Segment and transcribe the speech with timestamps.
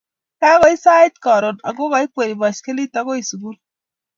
[0.39, 3.57] kakakoit sait karon ako kiakweri baskilit agoi sugul